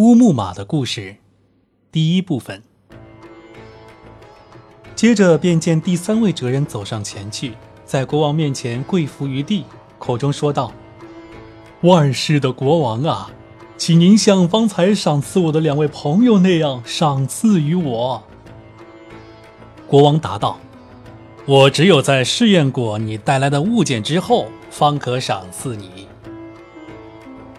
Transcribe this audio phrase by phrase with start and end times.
[0.00, 1.16] 乌木马的故事，
[1.92, 2.62] 第一部分。
[4.94, 7.52] 接着便见第三位哲人走上前去，
[7.84, 9.66] 在国王面前跪伏于地，
[9.98, 10.72] 口中说道
[11.84, 13.30] ：“万世的国王啊，
[13.76, 18.22] 请您像方才赏赐我的两位朋友那样赏赐于我。”
[19.86, 20.58] 国王答道
[21.44, 26.08] ：“我只有在试验过你带来的物件之后，方可赏赐你。”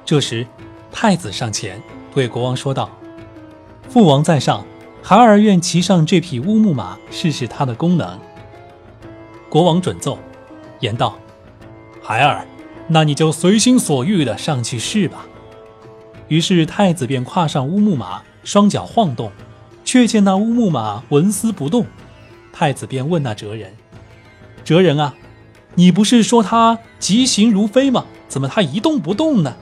[0.04, 0.48] 这时，
[0.92, 1.80] 太子上前
[2.14, 2.90] 对国王说道
[3.90, 4.66] ：“父王在上。”
[5.04, 8.20] 孩儿愿骑上这匹乌木马，试试它的功能。
[9.50, 10.20] 国王准奏，
[10.80, 11.18] 言道
[12.04, 12.46] ：“孩儿，
[12.88, 15.26] 那你就随心所欲的上去试吧。”
[16.30, 19.32] 于是太子便跨上乌木马，双脚晃动，
[19.84, 21.88] 却见那乌木马纹丝不动。
[22.54, 23.74] 太子便问那哲人
[24.64, 25.16] ：“哲人啊，
[25.74, 28.06] 你不是说它疾行如飞吗？
[28.28, 29.56] 怎么它一动不动呢？”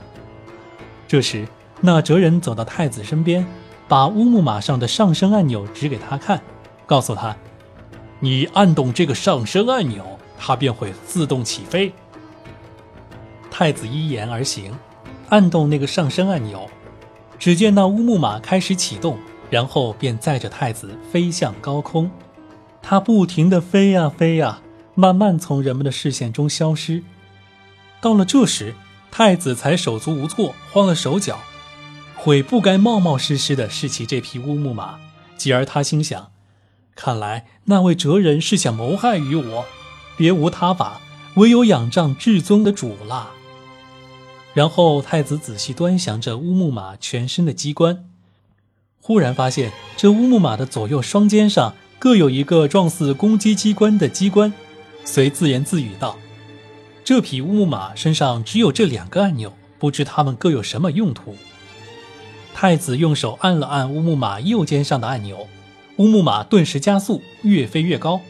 [1.08, 1.48] 这时，
[1.80, 3.46] 那哲人走到太子身边。
[3.88, 6.40] 把乌木马上的上升按钮指给他看，
[6.86, 7.36] 告诉他
[8.20, 11.92] ：“你按动这个上升按钮，它便会自动起飞。”
[13.50, 14.72] 太子依言而行，
[15.28, 16.70] 按动那个上升按钮，
[17.36, 19.18] 只见那乌木马开始启动，
[19.50, 22.08] 然后便载着太子飞向高空。
[22.80, 24.60] 它不停地飞呀飞呀，
[24.94, 27.02] 慢慢从人们的视线中消失。
[28.00, 28.72] 到了这时，
[29.10, 31.40] 太子才手足无措，慌了手脚。
[32.22, 35.00] 悔不该冒冒失失地试骑这匹乌木马，
[35.38, 36.30] 继而他心想：
[36.94, 39.64] 看来那位哲人是想谋害于我，
[40.18, 41.00] 别无他法，
[41.36, 43.30] 唯有仰仗至尊的主了。
[44.52, 48.04] 然后太子仔细端详着乌木马全身的机关，
[49.00, 54.52] 忽然发现这乌木马的左右双肩上各有一个状似攻击机关的机关，
[55.06, 56.18] 遂自言自语道
[57.02, 61.34] ：“这匹乌木马身上只有这两个按钮，不知它们各有什么用途。”
[62.54, 65.48] 太子用手按了按乌木马右肩上的按钮，
[65.96, 68.20] 乌木马顿时加速，越飞越高。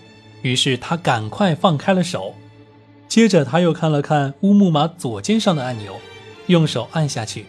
[0.43, 2.34] 于是他赶快放开了手。
[3.09, 5.97] 接着他又看了看乌木马左肩上的按钮，
[6.47, 7.47] 用手按下去，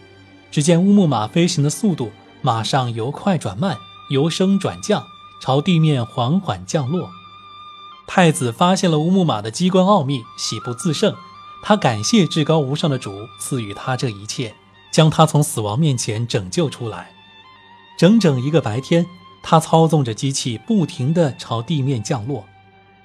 [0.50, 3.78] 只见乌木马飞行的速度马上由快转慢，
[4.10, 5.06] 由升转降，
[5.42, 7.12] 朝地面缓缓降落。
[8.08, 11.16] 太子发现了乌木马的机关奥秘，喜不自胜。
[11.64, 14.56] 他感谢至高无上的主赐予他这一切。
[14.92, 17.12] 将他从死亡面前拯救出来。
[17.98, 19.06] 整整一个白天，
[19.42, 22.46] 他操纵着机器不停地朝地面降落，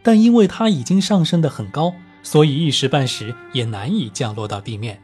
[0.02, 5.00] 但因为他已经上升得很高，所以一时半时也难以降落到地面。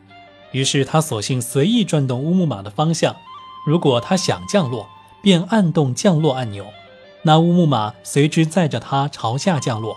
[0.53, 3.17] 于是他索性随意转动乌木马的方向。
[3.65, 4.89] 如果他想降落，
[5.23, 6.67] 便按动降落按钮，
[7.23, 9.95] 那乌木马随之载着他朝下降落；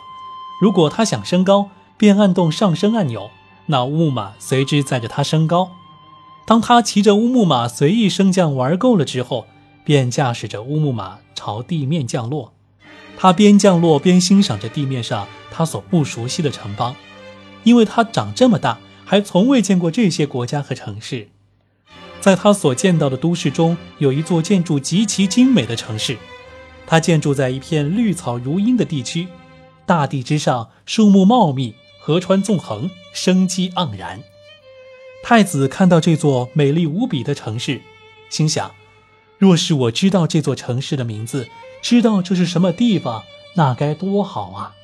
[0.62, 3.32] 如果他想升高，便按动上升按钮，
[3.66, 5.72] 那乌木马随之载着他升高。
[6.46, 9.48] 当他骑着乌木马随意升降玩够了之后，
[9.84, 12.54] 便驾驶着乌木马朝地面降落。
[13.18, 16.96] 他边降落边欣赏着地面上他所不熟悉的城邦，
[17.64, 21.30] 因为他长这么大还从未见过这些国家和城市。
[22.22, 26.18] 在他所见到的都市中，有一座建筑极其精美的城市。
[26.88, 29.28] 它建筑在一片绿草如茵的地区，
[29.86, 34.22] 大地之上树木茂密，河川纵横，生机盎然。
[35.28, 37.82] 太子看到这座美丽无比的城市，
[38.30, 38.70] 心想：
[39.40, 41.48] 若是我知道这座城市的名字，
[41.82, 43.24] 知道这是什么地方，
[43.56, 44.76] 那该多好啊！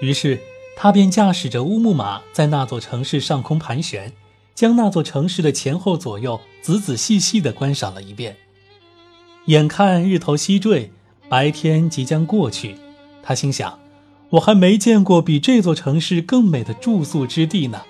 [0.00, 0.38] 于是
[0.76, 4.12] 他便驾驶着乌木马在那座城市上空盘旋，
[4.54, 8.36] 将那座城市的前后左右仔仔细细地观赏了一遍。
[9.46, 10.92] 眼看日头西坠，
[11.28, 12.76] 白天即将过去，
[13.20, 13.80] 他心想：
[14.30, 17.82] 我还没见过比这座城市更美的住宿之地呢。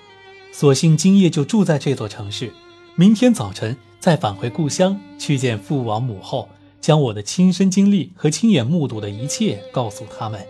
[0.55, 2.53] 索性今夜就住在这座城市，
[2.93, 6.47] 明天早晨再返回故乡去见父王母后，
[6.79, 10.45] 将我的亲身经历和亲眼目睹的一切告诉他们。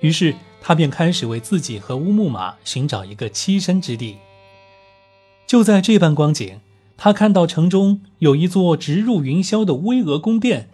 [0.00, 4.16] 于是他便开始为自己和乌木马寻找一个栖身之地。
[5.46, 6.58] 就在这般光景，
[6.96, 10.68] 他看到城中有一座直入云霄的巍峨宫殿，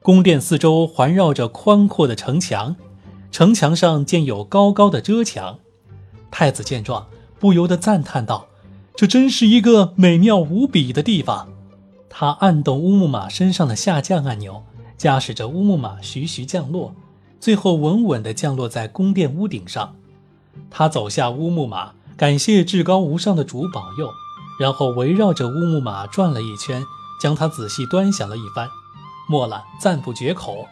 [0.00, 2.76] 宫殿四周环绕着宽阔的城墙，
[3.30, 5.58] 城墙上建有高高的遮墙。
[6.30, 7.06] 太子见状。
[7.38, 8.46] 不由得赞叹道
[8.96, 11.48] ：“这真是一个美妙无比的地方。”
[12.08, 14.64] 他按动乌木马身上的下降按钮，
[14.96, 16.94] 驾驶着乌木马徐徐降落，
[17.38, 19.94] 最后稳稳地降落在宫殿屋顶上。
[20.70, 24.10] 他走下乌木马，感谢至高无上的主保佑，
[24.58, 26.82] 然后围绕着乌木马转了一圈，
[27.20, 28.68] 将它仔细端详了一番，
[29.28, 30.66] 末了赞不绝口：“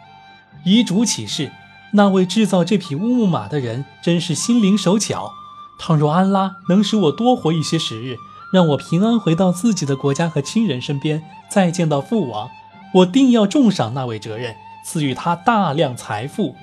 [0.65, 1.53] 遗主启示，
[1.93, 5.35] 那位制造这匹乌木马的人真是心灵手巧。”
[5.79, 8.17] 倘若安拉能使我多活一些时日，
[8.53, 12.49] 让我平安回到自己的国家和亲人身边，再见到父王，
[12.94, 14.55] 我定要重赏那位哲人，
[14.85, 16.56] 赐予他大量财富。”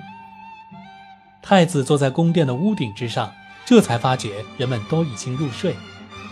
[1.43, 3.31] 太子坐在宫殿的屋顶之上，
[3.65, 5.75] 这才发觉人们都已经入睡，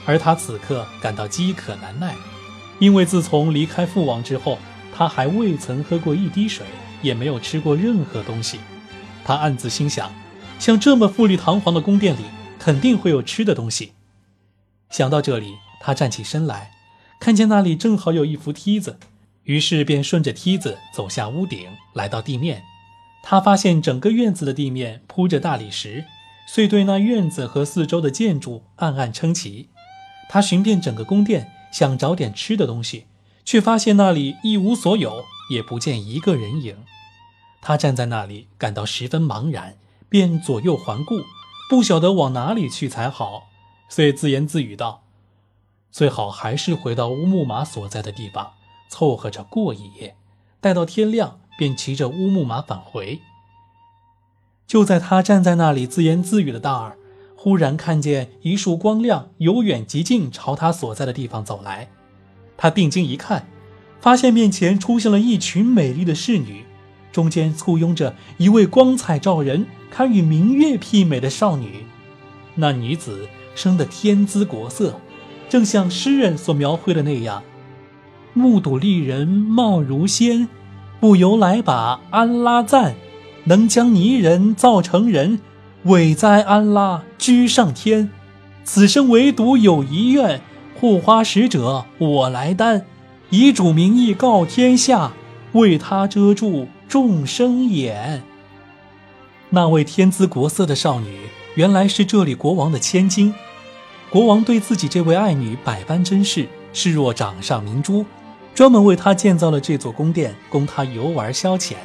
[0.06, 2.16] 而他此刻感到饥渴难耐，
[2.80, 4.58] 因为自从离开父王之后，
[4.96, 6.66] 他还未曾喝过一滴水，
[7.02, 8.60] 也没有吃过任何东西。
[9.24, 10.10] 他暗自心想。
[10.58, 12.20] 像这么富丽堂皇的宫殿里，
[12.60, 13.94] 肯定会有吃的东西。
[14.90, 16.72] 想到这里，他站起身来，
[17.20, 19.00] 看见那里正好有一扶梯子，
[19.44, 22.64] 于是便顺着梯子走下屋顶，来到地面。
[23.24, 26.06] 他发现整个院子的地面铺着大理石，
[26.48, 29.70] 遂对那院子和四周的建筑暗暗称奇。
[30.30, 33.06] 他寻遍整个宫殿，想找点吃的东西，
[33.46, 36.76] 却发现那里一无所有，也不见一个人影。
[37.62, 39.78] 他站在那里，感到十分茫然。
[40.12, 41.22] 便左右环顾，
[41.70, 43.44] 不晓得往哪里去才好，
[43.90, 45.04] 遂自言自语道
[45.92, 48.54] ：“最好还是回到乌木马所在的地方，
[48.90, 50.16] 凑合着过一夜。
[50.60, 53.20] 待到天亮，便骑着乌木马返回。”
[54.66, 56.98] 就在他站在那里自言自语的大儿，
[57.36, 61.90] 忽然看见一束光亮由远及近朝他所在的地方走来。
[62.58, 63.48] 他定睛一看，
[64.02, 66.66] 发现面前出现了一群美丽的侍女。
[67.12, 71.86] 中间簇拥着一位光彩照人、堪与明月媲美的少女，
[72.56, 75.00] 那女子生得天姿国色，
[75.50, 77.42] 正像诗人所描绘的那样
[78.34, 80.48] ：“目睹丽人貌如仙，
[81.00, 82.96] 不由来把安拉赞。
[83.46, 85.40] 能将泥人造成人，
[85.86, 88.12] 伟哉安拉居上天。
[88.64, 90.42] 此生唯独有一愿，
[90.80, 92.86] 护花使者我来担，
[93.32, 95.14] 以主名义告天下，
[95.54, 98.24] 为他遮住。”众生眼。
[99.52, 101.20] 那位天姿国色的少女，
[101.54, 103.32] 原来是这里国王的千金。
[104.10, 108.04] 国王对自己这位爱女百般珍视，视若掌上明珠，
[108.56, 111.76] 专门为她建造了这座宫殿，供她游玩消遣。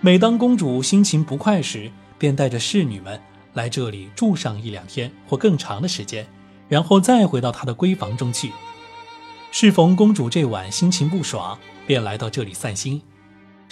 [0.00, 3.20] 每当公主心情不快时，便带着侍女们
[3.54, 6.24] 来这里住上一两天或更长的时间，
[6.68, 8.52] 然后再回到她的闺房中去。
[9.50, 11.58] 适逢公主这晚心情不爽，
[11.88, 13.02] 便来到这里散心。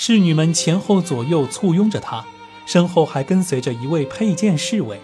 [0.02, 2.25] 侍女们前后左右簇拥着他，
[2.64, 4.99] 身后还跟随着一位佩剑侍卫。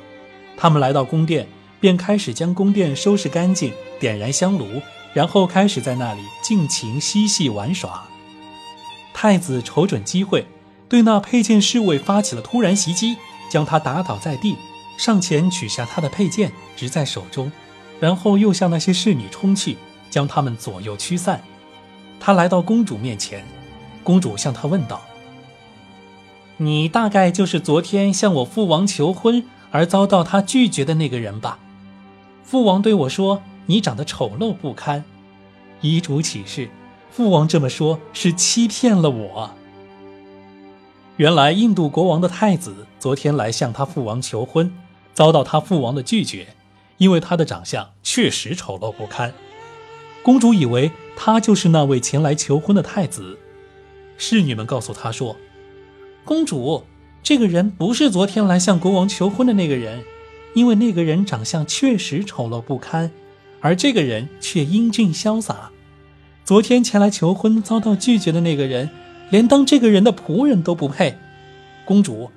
[0.57, 1.47] 他们来到宫殿，
[1.79, 4.81] 便开始将宫殿收拾干净，点燃香炉，
[5.13, 8.05] 然后开始在那里尽情嬉戏玩耍。
[9.13, 10.47] 太子瞅准机会，
[10.89, 13.19] 对那佩剑侍卫发起了突然袭击，
[13.51, 14.57] 将他打倒在地，
[14.97, 17.53] 上前取下他的佩剑，执在手中，
[18.01, 19.77] 然后又向那些侍女冲去，
[20.09, 21.43] 将他们左右驱散。
[22.19, 23.45] 他来到公主面前。
[24.07, 25.03] 公主向他问道
[26.59, 31.59] ：“你大概就是昨天向我父王求婚而遭到他拒绝的那个人吧？
[32.45, 35.03] 父王对我说你长得丑陋不堪，
[35.81, 36.71] 遗嘱启示，
[37.11, 39.51] 父王这么说是欺骗了我。
[41.17, 44.73] 原来印度国王的太子昨天来向他父王求婚，
[45.15, 46.55] 遭到他父王的拒绝，
[46.99, 49.35] 因为他的长相确实丑陋不堪。
[50.23, 53.37] 公主以为他就是那位前来求婚的太子。”
[54.17, 55.37] 侍女们告诉他说
[56.25, 56.85] ：“公主，
[57.23, 60.03] 这个人不是昨天来向国王求婚的那个人，
[60.55, 63.11] 因为那个人长相确实丑陋不堪，
[63.61, 65.71] 而这个人却英俊潇洒。
[66.45, 68.89] 昨天前来求婚遭到拒绝的那个人，
[69.31, 71.17] 连当这个人的仆人都不配。
[71.85, 72.31] 公主，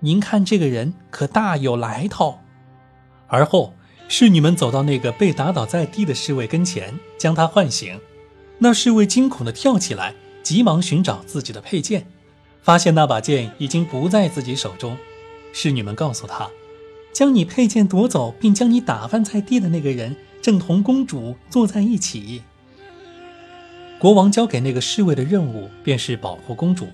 [0.00, 2.40] 您看这个人可大有来头。”
[3.28, 3.74] 而后，
[4.08, 7.98] 侍女们走到那个被打倒在地的侍卫跟前，将他唤醒。
[8.58, 10.14] 那侍卫惊恐地跳起来。
[10.42, 12.06] 急忙寻找自己的佩剑，
[12.62, 14.96] 发现那把剑已经不在自己手中。
[15.52, 16.50] 侍女们告诉他，
[17.12, 22.42] 将你佩剑夺走并将你打翻在地的那个人，正同公主坐在一起。
[23.98, 26.88] 国王交给那个侍卫的任务便是保护公主，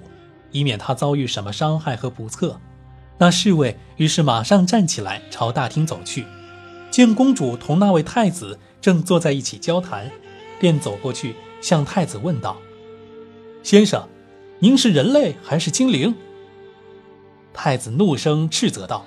[0.50, 2.60] 以免她遭遇什么伤害和不测。
[3.16, 6.26] 那侍卫于是马上站起来朝大厅走去，
[6.90, 10.10] 见公主同那位太子正坐在一起交谈，
[10.60, 12.58] 便走过去向太子问道。
[13.68, 14.08] 先生，
[14.60, 16.14] 您是人类还是精灵？
[17.52, 19.04] 太子怒声斥责道：“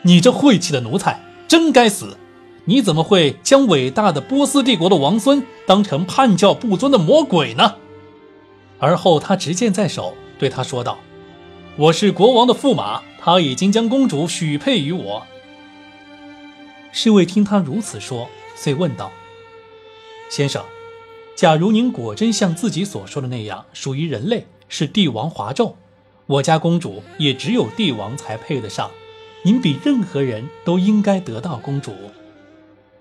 [0.00, 2.16] 你这晦气的奴才，真该死！
[2.64, 7.74] 你怎么会将伟大的波斯帝国的王孙当成叛教不尊的魔鬼呢？”
[8.80, 10.96] 而后他执剑在手，对他说道
[11.76, 15.26] ：“我是国王的驸马，他已经将公主许配于我。”
[16.90, 19.12] 侍卫听他如此说，遂问道
[20.32, 20.64] ：“先生。”
[21.36, 25.74] 假如您果真像自己所说的那样属于人类，是帝王华胄，
[26.26, 28.90] 我家公主也只有帝王才配得上。
[29.42, 31.92] 您比任何人都应该得到公主。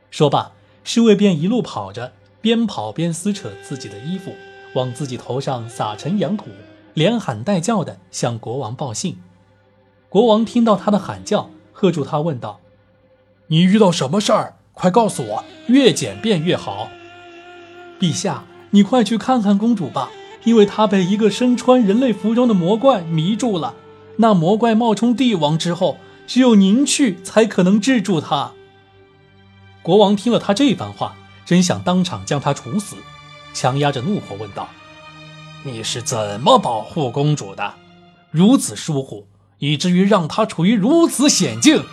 [0.09, 0.51] 说罢，
[0.83, 2.11] 侍卫便一路跑着，
[2.41, 4.33] 边跑边撕扯自己的衣服，
[4.73, 6.45] 往自己头上撒尘扬土，
[6.95, 9.21] 连喊带叫的向国王报信。
[10.09, 12.59] 国王听到他的喊叫，喝住他，问道
[13.47, 14.57] ：“你遇到什么事儿？
[14.73, 16.89] 快告诉我，越简便越好。”
[17.99, 20.09] 陛下，你快去看看公主吧，
[20.43, 23.75] 因为她被一个身穿人类服装的魔怪迷住了。
[24.17, 25.97] 那魔怪冒充帝王之后，
[26.27, 28.51] 只有您去才可能制住他。
[29.81, 32.95] 国王听了他这番话，真想当场将他处死，
[33.53, 34.69] 强压着怒火问道
[35.63, 37.73] ：“你是怎么保护公主的？
[38.31, 39.27] 如此疏忽，
[39.59, 41.83] 以至于让她处于如此险境。”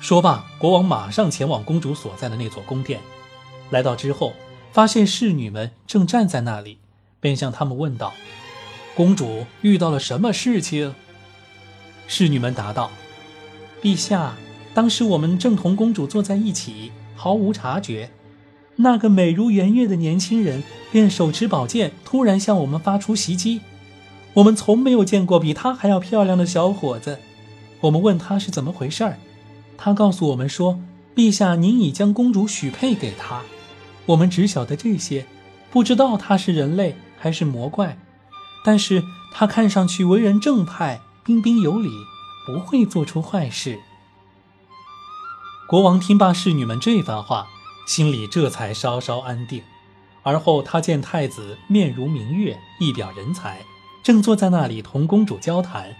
[0.00, 3.00] 说罢，国王马上前往公主所在的那座宫殿。
[3.72, 4.34] 来到之后，
[4.70, 6.78] 发现侍女们正站在那里，
[7.20, 8.12] 便向他们问道。
[8.94, 10.94] 公主遇到了什么事情？
[12.06, 12.90] 侍女们答道
[13.82, 14.34] ：“陛下，
[14.74, 18.10] 当时我们正同公主坐在一起，毫无察觉。
[18.76, 23.62] 那个美如圆月的年轻人便手持宝剑，突然向我们发出袭击。
[24.34, 27.18] 我们从没有见过比他还要漂亮的小伙子。
[27.80, 29.18] 我们问他是怎么回事儿，
[29.78, 30.78] 他告诉我们说
[31.16, 33.42] ：‘陛下，您已将公主许配给他。’
[34.06, 35.26] 我们只晓得这些，
[35.70, 37.98] 不知道他是人类还是魔怪。”
[38.64, 41.90] 但是他看上去为人正派、彬彬有礼，
[42.46, 43.78] 不会做出坏事。
[45.66, 47.48] 国王听罢侍女们这番话，
[47.86, 49.62] 心里这才稍稍安定。
[50.22, 53.62] 而后他见太子面如明月，一表人才，
[54.04, 55.96] 正坐在那里同公主交谈，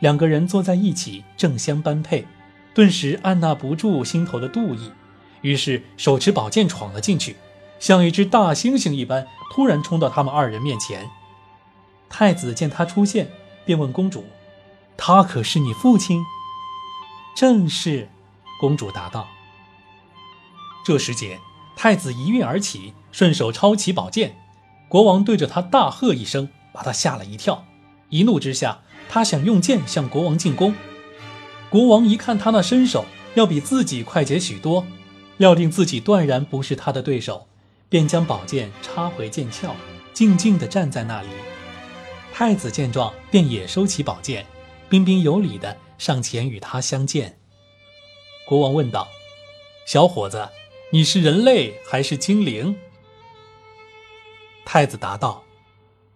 [0.00, 2.26] 两个人坐在一起，正相般配，
[2.74, 4.90] 顿时按捺不住心头的妒意，
[5.42, 7.36] 于是手持宝剑闯了进去，
[7.78, 11.10] 像一只大猩猩一般，突然冲到他们二人面前。
[12.08, 13.30] 太子见他出现，
[13.64, 14.24] 便问公主
[14.96, 16.24] ：“他可是你父亲
[17.36, 18.08] ？”“正是。”
[18.60, 19.26] 公主答道。
[20.84, 21.40] 这时节，
[21.74, 24.36] 太子一跃而起，顺手抄起宝剑。
[24.88, 27.64] 国王对着他大喝一声，把他吓了一跳。
[28.10, 30.74] 一怒之下，他想用剑向国王进攻。
[31.70, 34.86] 国王一看他那身手要比自己快捷许多，
[35.38, 37.46] 料定自己断然不是他的对手，
[37.88, 39.74] 便将宝剑插回剑鞘，
[40.12, 41.28] 静静地站在那里。
[42.32, 44.46] 太子见状，便也收起宝剑，
[44.88, 47.38] 彬彬有礼地上前与他相见。
[48.46, 49.08] 国王问道
[49.86, 50.48] ：“小伙子，
[50.90, 52.76] 你是人类还是精灵？”
[54.64, 55.44] 太子答道：“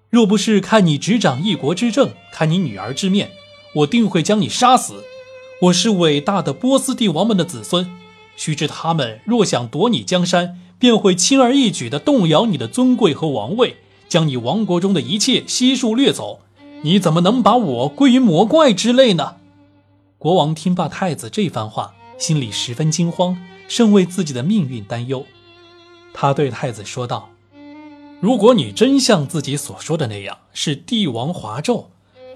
[0.09, 3.33] 若不是看你执掌一国之政，看你女儿之面，
[3.75, 5.05] 我定会将你杀死。
[5.63, 7.91] 我是伟大的波斯帝王们的子孙，
[8.37, 13.79] 须知他们若想夺你江山，便会轻而易举地动摇你的尊贵和王位。”
[14.09, 16.39] 将你王国中的一切悉数掠走，
[16.83, 19.35] 你怎么能把我归于魔怪之类呢？
[20.17, 25.27] 国王听罢太子这番话，心里十分惊慌，甚为自己的命运担忧。
[26.15, 27.31] 他对太子说道
[28.23, 31.87] ：“如果你真像自己所说的那样是帝王华胄，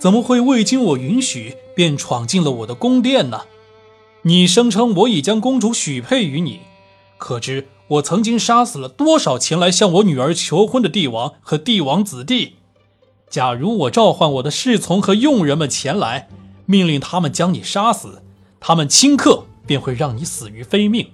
[0.00, 3.42] 怎么会未经我允许便闯进了我的宫殿呢？
[4.22, 6.60] 你声称我已将公主许配于你，
[7.18, 12.54] 可知？”我曾经杀死了多少前来向我女儿求婚的帝王和帝王子弟？
[13.28, 16.28] 假如我召唤我的侍从和佣人们前来，
[16.66, 18.22] 命令他们将你杀死，
[18.60, 21.10] 他们顷刻便会让你死于非命。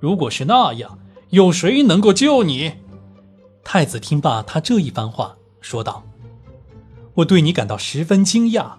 [0.00, 2.72] 如果是那样，有谁能够救你？
[3.62, 6.02] 太子听罢他这一番话，说道
[7.14, 8.72] ：“我对你感到十分惊讶。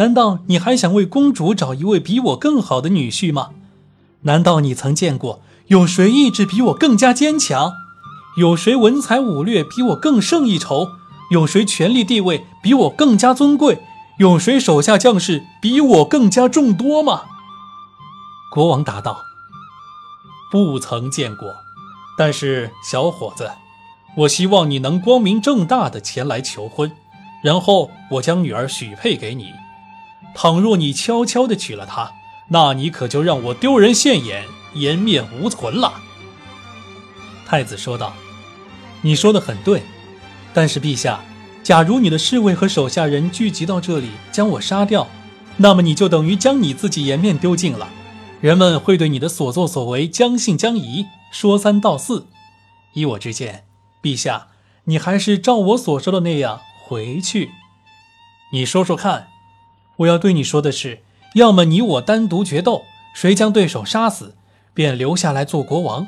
[0.00, 3.50] 难道你还想为公主找一位比我更好的女婿吗？
[4.22, 7.74] 难道你曾见过？”有谁意志比我更加坚强？
[8.38, 10.88] 有谁文才武略比我更胜一筹？
[11.30, 13.78] 有谁权力地位比我更加尊贵？
[14.18, 17.24] 有谁手下将士比我更加众多吗？
[18.50, 19.20] 国王答道
[20.50, 21.54] ：“不曾见过。
[22.16, 23.50] 但是，小伙子，
[24.16, 26.90] 我希望你能光明正大的前来求婚，
[27.44, 29.52] 然后我将女儿许配给你。
[30.34, 32.12] 倘若你悄悄的娶了她，
[32.48, 34.44] 那你可就让我丢人现眼。”
[34.74, 35.94] 颜面无存了。
[37.44, 38.14] 太子说道
[39.02, 39.82] ：“你说的很对，
[40.54, 41.24] 但是陛下，
[41.64, 45.08] 假如你的侍卫和手下人聚集到这里将我杀掉，
[45.56, 47.88] 那么你就等于将你自己颜面丢尽了。
[48.40, 52.28] 人们会对你的所作所为将信将疑，说三道四。
[52.92, 53.64] 依我之见，
[54.00, 54.46] 陛下，
[54.84, 57.50] 你还是照我所说的那样回去。
[58.52, 59.30] 你说说看，
[60.00, 61.02] 我要对你说的是：
[61.34, 64.34] 要么你我单独决斗，谁将对手杀死？”
[64.72, 66.06] 便留下来做国王，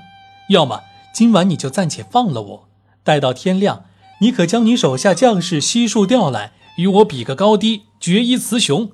[0.48, 0.82] 要么
[1.12, 2.68] 今晚你就暂且放了我，
[3.02, 3.84] 待到天亮，
[4.20, 8.92] 你可将你手下将士悉数调来，与我比个高低，决一雌雄。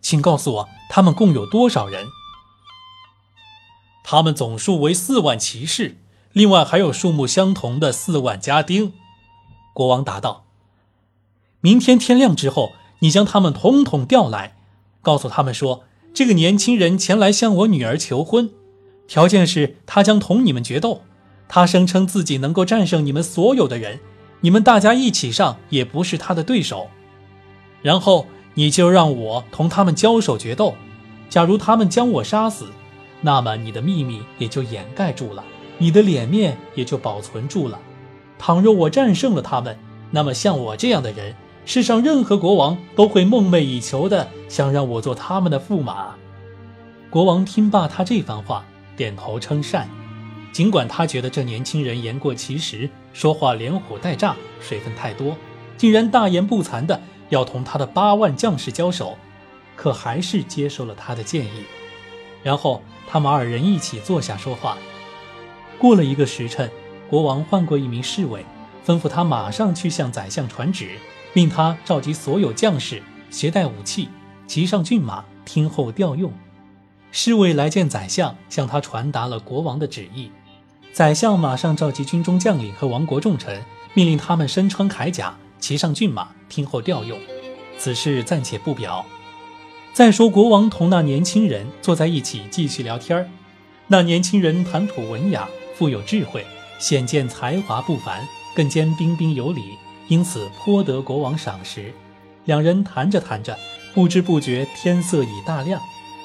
[0.00, 2.06] 请告诉我，他们共有多少人？
[4.02, 5.98] 他们总数为四万骑士，
[6.32, 8.94] 另外还有数目相同的四万家丁。”
[9.74, 10.46] 国王答道
[11.60, 14.56] ：“明天天亮之后，你将他们统统调来，
[15.02, 18.50] 告诉他们说，这个年轻人前来向我女儿求婚，
[19.06, 21.02] 条件是他将同你们决斗。
[21.48, 23.98] 他声称自己能够战胜你们所有的人，
[24.42, 26.88] 你们大家一起上也不是他的对手。
[27.82, 30.74] 然后你就让我同他们交手决斗。
[31.28, 32.66] 假如他们将我杀死，
[33.20, 35.42] 那么你的秘密也就掩盖住了，
[35.78, 37.80] 你的脸面也就保存住了。”
[38.38, 39.78] 倘若我战胜了他们，
[40.10, 41.34] 那么像我这样的人，
[41.72, 46.16] 世上任何国王都会梦寐以求的想让我做他们的驸马。
[47.08, 48.64] 国王听罢他这番话，
[48.96, 49.88] 点头称善。
[50.50, 55.36] 尽管他觉得这年轻人言过其实，说话连唬带诈，水分太多，
[55.76, 59.16] 竟然大言不惭的要同他的八万将士交手，
[59.76, 61.62] 可还是接受了他的建议。
[62.42, 64.76] 然后他们二人一起坐下说话。
[65.78, 66.68] 过了一个时辰。
[67.08, 68.44] 国王换过一名侍卫，
[68.84, 70.90] 吩咐他马上去向宰相传旨，
[71.32, 74.08] 命他召集所有将士，携带武器，
[74.46, 76.32] 骑上骏马，听候调用。
[77.12, 80.30] 侍卫来见宰相，向他传达了国王的旨意。
[80.92, 83.62] 宰相马上召集军中将领和王国重臣，
[83.94, 87.18] 命令他们身穿铠甲，骑上骏马，听候调用。
[87.78, 89.06] 此事暂且不表。
[89.92, 93.30] 再说，国王同那年轻人坐在一起继续聊天
[93.86, 96.44] 那年轻人谈吐文雅，富有智慧。
[96.78, 99.76] 显见才华不凡，更兼彬彬有礼，
[100.10, 101.94] 因此颇得国王赏识。
[102.44, 103.56] 两人谈着谈着，
[103.94, 105.80] 不知不觉天色已大亮。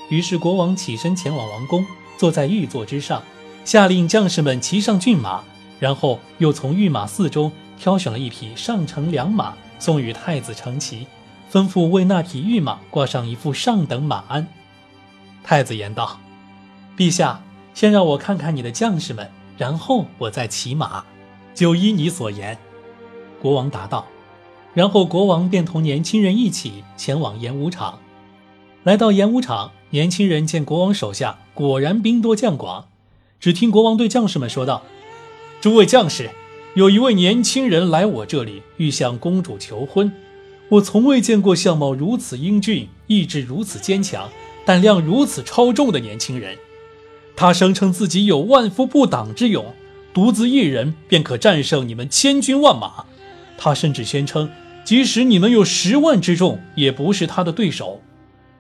[0.10, 1.86] 于是国王起身前往王宫，
[2.18, 3.22] 坐在御座之上，
[3.63, 5.44] 下令将士们骑上骏马，
[5.80, 11.06] 然后又从御马寺中挑选了一匹上乘良马，送与太子乘骑，
[11.51, 14.48] 吩咐为那匹御马挂上一副上等马鞍。
[15.44, 16.20] 太子言道
[16.98, 17.39] ：“陛下，
[17.75, 21.06] 先让我看看你的将士们。”然后我再骑马，
[21.54, 22.58] 就依你所言。”
[23.46, 24.08] 国王答道。
[24.74, 28.00] 然后国王便同年轻人一起前往演武场。
[28.84, 32.88] 来到演武场，年轻人见国王手下果然兵多将广，
[33.40, 34.81] 只听国王对将士们说道
[35.62, 36.31] ：“诸位将士，
[36.74, 40.12] 有一位年轻人来我这里，欲向公主求婚。
[40.70, 44.31] 我从未见过相貌如此英俊、意志如此坚强、
[44.66, 46.58] 胆量如此超重的年轻人。”
[47.38, 49.74] 他声称自己有万夫不挡之勇，
[50.16, 53.05] 独自一人便可战胜你们千军万马。
[53.57, 54.50] 他甚至宣称，
[54.83, 58.01] 即使你们有十万之众，也不是他的对手。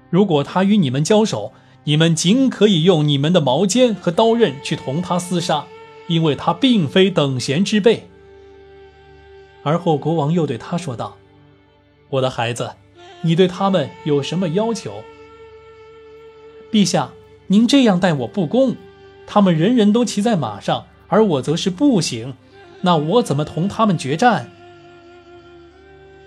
[0.09, 1.53] 如果他与你们交手，
[1.83, 5.65] 你们尽可以用你们的矛尖和刀刃去同他厮杀，
[6.07, 8.07] 因为他并非等闲之辈。
[9.63, 11.17] 而后，国王又对他说道
[12.11, 12.71] ：“我的孩子，
[13.21, 15.03] 你对他们有什么要求？”
[16.71, 17.11] 陛下。
[17.47, 18.75] 您这样待我不公，
[19.27, 22.33] 他们人人都骑在马上，而我则是步行，
[22.81, 24.49] 那我怎么同他们决战？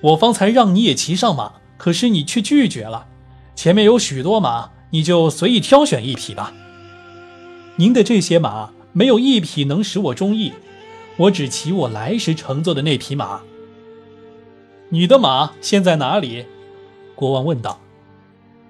[0.01, 3.07] 我方才让你也骑上马，可是你却拒绝了。
[3.55, 6.53] 前面有许多马，你就随意挑选一匹吧。
[7.77, 10.53] 您的这些马没有一匹能使我中意，
[11.17, 13.41] 我只骑我来时乘坐的那匹马。
[14.91, 16.47] 你的马现在哪里？
[17.15, 17.81] 国王问道。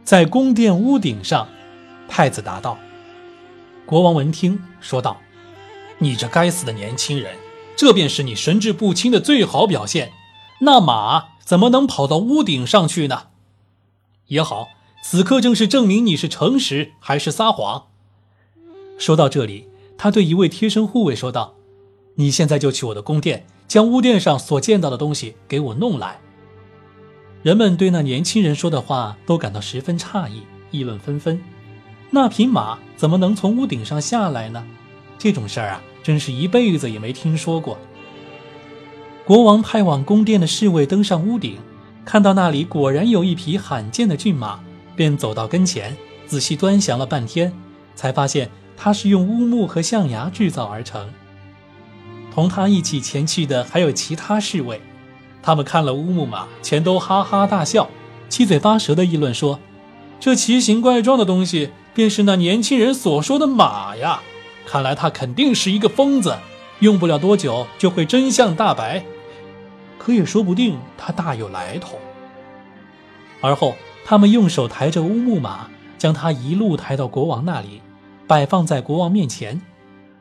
[0.04, 1.48] 在宫殿屋顶上。
[2.08, 2.78] 太子答道
[3.84, 5.20] ：“国王闻听，说道
[6.00, 7.36] ：‘你这该死的年轻人，
[7.76, 10.10] 这便是你神志不清的最好表现。
[10.60, 13.28] 那马怎么能跑到屋顶上去呢？’
[14.28, 14.68] 也好，
[15.02, 17.86] 此刻正是证明你是诚实还是撒谎。”
[18.98, 21.54] 说到这里，他对一位贴身护卫说道
[22.16, 26.20] ：“你现在就去我的宫殿，将屋殿上所见到的东西给我弄来。”
[27.42, 30.42] 人们对那年轻人说的话都感到十分诧异，
[30.72, 31.40] 议论纷纷。
[32.10, 34.66] 那匹马怎么能从屋顶上下来呢？
[35.16, 37.78] 这种事儿啊，真是一辈子也没听说过。
[39.28, 41.58] 国王派往宫殿的侍卫登上屋顶，
[42.02, 44.58] 看到那里果然有一匹罕见的骏马，
[44.96, 45.94] 便走到跟前，
[46.26, 47.52] 仔细端详了半天，
[47.94, 51.10] 才发现它是用乌木和象牙制造而成。
[52.32, 54.80] 同他一起前去的还有其他侍卫，
[55.42, 57.90] 他们看了乌木马，全都哈哈大笑，
[58.30, 59.60] 七嘴八舌地议论说
[60.18, 64.20] ：“这奇形怪状的东西。”便是那年轻人所说的马呀，
[64.64, 66.38] 看来他肯定是一个疯子，
[66.78, 69.04] 用不了多久就会真相大白。
[69.98, 71.98] 可也说不定他大有来头。
[73.40, 77.82] 而后，他们用手抬着乌木马，将他一路抬到国王那里，
[78.26, 79.60] 摆放在国王面前。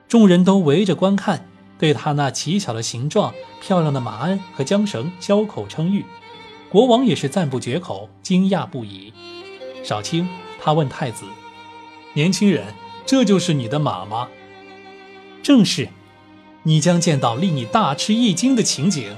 [0.08, 6.06] 众人都围着观看，对他那奇巧的形状、漂亮的马鞍和缰绳交口称誉。
[6.70, 9.14] 国王也是赞不绝口，惊讶不已。
[9.84, 10.28] 少卿，
[10.62, 11.26] 他问太子。
[12.14, 12.74] 年轻人，
[13.06, 14.28] 这就是你的马吗？
[15.42, 15.90] 正是。
[16.64, 19.16] 你将见到令你大吃一惊的情景。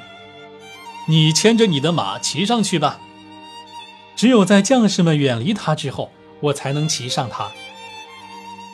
[1.09, 2.99] 你牵着你的马骑上去吧。
[4.15, 7.47] 只有在将士们远离他之后，我才能骑上它。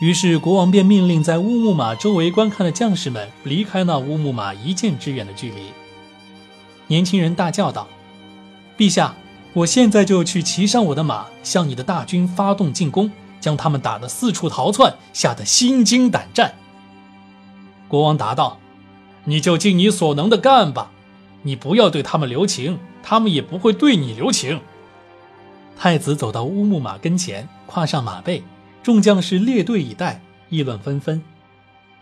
[0.02, 5.72] 于是国王便命令在乌木马周围观看的将士们离开那乌木马一箭之远的距离。
[6.88, 7.88] 年轻人大叫道
[8.78, 9.16] ：“陛下，
[9.54, 16.56] 我现在就去骑上我的马，向你的大军发动进攻，将他们打得四处逃窜，吓得心惊胆战。”
[17.88, 18.60] 国王答道。
[19.28, 20.92] 你就尽你所能的干吧，
[21.46, 24.60] 你不要对他们留情，他们也不会对你留情。
[25.78, 28.42] 太子走到乌木马跟前，跨上马背，
[28.82, 31.22] 众将士列队以待，议论纷纷。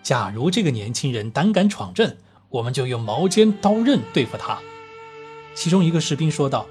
[0.02, 4.60] 假如这个年轻人胆敢闯阵，我们就用矛尖刀刃对付他。
[5.54, 6.66] 其中一个士兵说道：“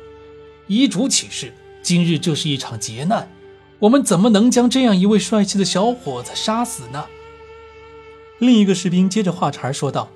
[0.67, 3.29] 遗嘱启示，今日这是一场劫难，
[3.81, 7.05] 我们怎么能将这样一位帅气的小伙子杀死呢？”
[8.41, 10.09] 另一个士兵接着话茬说道。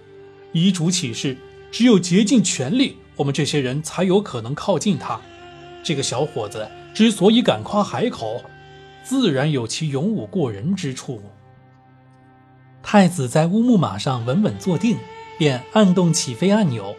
[0.52, 1.36] 遗嘱启示：
[1.76, 5.20] 只有竭尽全力，我们这些人才有可能靠近他。
[5.82, 8.42] 这个小伙子之所以敢夸海口，
[9.04, 11.20] 自然有其勇武过人之处。
[12.82, 14.96] 太子在乌木马上稳稳坐定，
[15.38, 16.96] 便按动起飞按钮。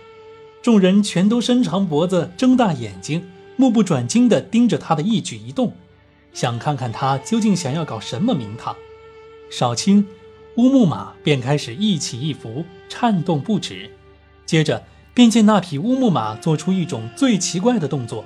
[0.61, 5.73] 众人全都伸长脖子，睁大眼睛，目不转睛地盯着他的一举一动，
[6.33, 8.75] 想看看他究竟想要搞什么名堂。
[9.49, 10.05] 少卿。
[10.57, 13.89] 乌木马便开始一起一伏，颤动不止。
[14.47, 14.81] 接着，
[15.13, 18.23] 便见那匹乌木马做出一种最奇怪的动作，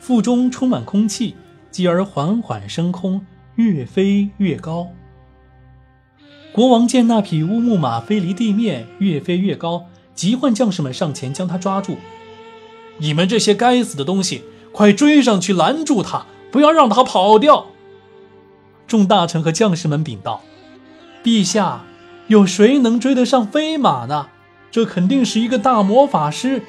[0.00, 1.36] 腹中充满空气，
[1.70, 3.24] 继而缓缓升空，
[3.56, 4.88] 越飞越高。
[6.52, 11.98] 国王见那匹乌木马飞离地面，越飞越高，急唤将士们上前将它抓住。
[12.96, 17.66] 你们这些该死的东西，快追上去拦住它，不要让它跑掉！
[18.86, 20.40] 众大臣和将士们禀道。
[21.22, 21.84] 陛下，
[22.28, 24.28] 有谁能追得上飞马呢？
[24.70, 26.62] 这肯定是一个大魔法师。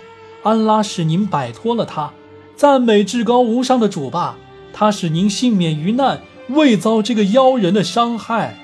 [0.43, 2.13] 安拉使您摆脱了他，
[2.55, 4.37] 赞美至高无上的主吧！
[4.71, 8.55] 他使您幸免于难，未遭这个妖人的伤害。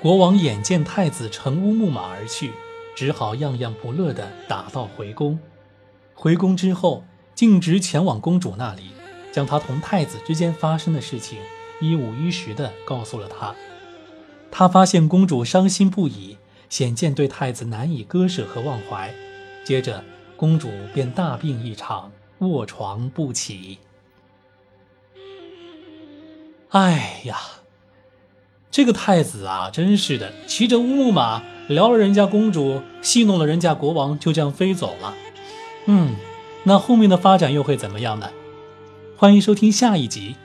[0.00, 2.52] 国王眼见太子乘乌木马而去，
[2.94, 5.38] 只好样样不乐地打道回宫。
[6.14, 8.92] 回宫之后，径直前往公主那里，
[9.32, 11.38] 将他同太子之间发生的事情。
[11.80, 13.54] 一五一十地告诉了他，
[14.50, 16.36] 他发现公主伤心不已，
[16.68, 19.12] 显见对太子难以割舍和忘怀。
[19.64, 20.04] 接着，
[20.36, 23.78] 公主便大病一场，卧床不起。
[26.70, 27.36] 哎呀，
[28.70, 35.14] 这个太子啊，真是的，骑着乌木马撩了人家公主，戏弄了人家国王，就这样飞走了。
[35.86, 36.16] 嗯，
[36.64, 38.30] 那后面的发展又会怎么样呢？
[39.16, 40.36] 欢迎收听下一集。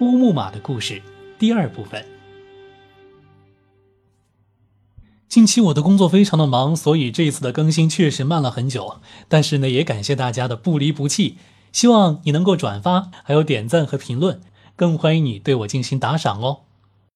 [0.00, 1.02] 乌木马的故事
[1.38, 2.19] 第二部分。
[5.30, 8.96] 近期我的工作非常的忙，所以这次的更新确实慢了很久。
[9.28, 11.38] 但是呢，也感谢大家的不离不弃，
[11.70, 14.40] 希望你能够转发，还有点赞和评论，
[14.74, 16.62] 更欢迎你对我进行打赏哦。